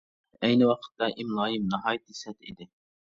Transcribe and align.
ئەينى 0.45 0.69
ۋاقىتتا 0.69 1.09
ئىملايىم 1.23 1.67
ناھايىتى 1.73 2.17
سەت 2.21 2.49
ئىدى. 2.49 2.67